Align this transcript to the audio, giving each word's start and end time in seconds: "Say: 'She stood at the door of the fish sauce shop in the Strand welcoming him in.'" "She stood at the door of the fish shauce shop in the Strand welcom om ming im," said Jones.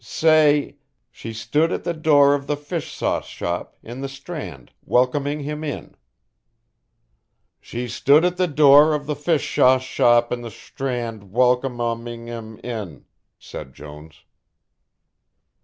"Say: 0.03 0.77
'She 1.11 1.31
stood 1.33 1.71
at 1.71 1.83
the 1.83 1.93
door 1.93 2.33
of 2.33 2.47
the 2.47 2.57
fish 2.57 2.91
sauce 2.91 3.27
shop 3.27 3.77
in 3.83 4.01
the 4.01 4.09
Strand 4.09 4.71
welcoming 4.83 5.41
him 5.41 5.63
in.'" 5.63 5.95
"She 7.59 7.87
stood 7.87 8.25
at 8.25 8.37
the 8.37 8.47
door 8.47 8.95
of 8.95 9.05
the 9.05 9.15
fish 9.15 9.43
shauce 9.45 9.83
shop 9.83 10.31
in 10.31 10.41
the 10.41 10.49
Strand 10.49 11.31
welcom 11.31 11.79
om 11.79 12.03
ming 12.03 12.29
im," 12.29 13.05
said 13.37 13.75
Jones. 13.75 14.23